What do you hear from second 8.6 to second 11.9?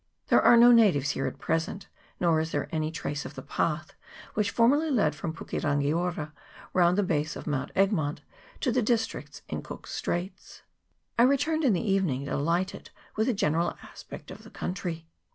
to the districts in Cook's Straits. I returned in the